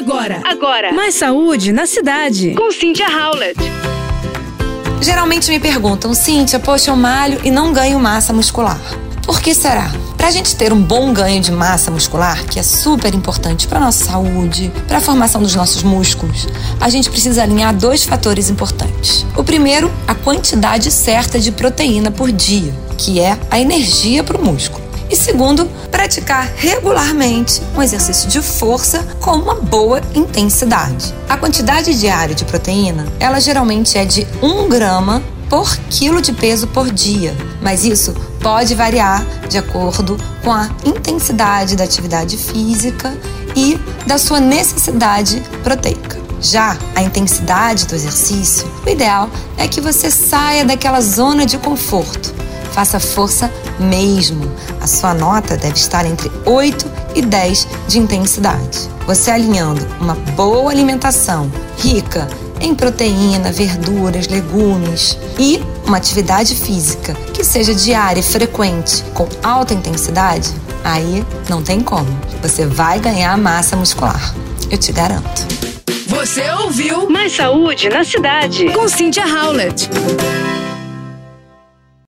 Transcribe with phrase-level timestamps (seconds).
[0.00, 0.92] Agora, agora.
[0.94, 2.54] Mais saúde na cidade.
[2.54, 3.60] Com Cynthia Howlett.
[5.02, 8.80] Geralmente me perguntam, Cíntia, poxa, eu malho e não ganho massa muscular.
[9.26, 9.92] Por que será?
[10.16, 13.78] Para a gente ter um bom ganho de massa muscular, que é super importante para
[13.78, 16.48] nossa saúde, para a formação dos nossos músculos,
[16.80, 19.26] a gente precisa alinhar dois fatores importantes.
[19.36, 24.42] O primeiro, a quantidade certa de proteína por dia, que é a energia para o
[24.42, 24.79] músculo.
[25.10, 31.12] E segundo, praticar regularmente um exercício de força com uma boa intensidade.
[31.28, 36.68] A quantidade diária de proteína, ela geralmente é de 1 grama por quilo de peso
[36.68, 43.12] por dia, mas isso pode variar de acordo com a intensidade da atividade física
[43.56, 46.20] e da sua necessidade proteica.
[46.40, 52.39] Já a intensidade do exercício, o ideal é que você saia daquela zona de conforto
[52.72, 54.50] Faça força mesmo.
[54.80, 58.88] A sua nota deve estar entre 8 e 10 de intensidade.
[59.06, 62.28] Você alinhando uma boa alimentação rica
[62.60, 69.74] em proteína, verduras, legumes e uma atividade física que seja diária e frequente com alta
[69.74, 70.50] intensidade,
[70.84, 72.08] aí não tem como.
[72.42, 74.34] Você vai ganhar massa muscular.
[74.70, 75.46] Eu te garanto.
[76.06, 79.88] Você ouviu Mais Saúde na Cidade com Cynthia Howlett.